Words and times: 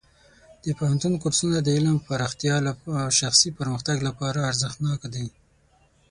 د 0.63 0.67
پوهنتون 0.77 1.13
کورسونه 1.23 1.57
د 1.61 1.67
علم 1.77 1.95
پراختیا 2.07 2.55
او 2.95 3.09
شخصي 3.19 3.49
پرمختګ 3.59 3.97
لپاره 4.07 4.39
ارزښتناک 4.49 4.99
دي. 5.13 5.25